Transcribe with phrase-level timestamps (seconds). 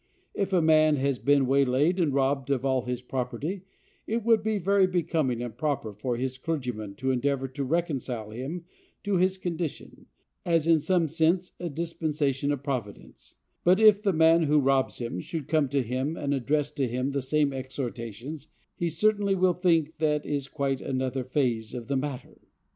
[0.33, 3.65] If a man has been waylaid and robbed of all his property,
[4.07, 8.65] it would be very becoming and proper for his clergyman to endeavor to reconcile him
[9.03, 10.07] to his condition,
[10.43, 15.19] as, in some sense, a dispensation of Providence; but if the man who robs him
[15.19, 19.99] should come to him, and address to him the same exhortations, he certainly will think
[19.99, 22.41] that that is quite another phase of the matter.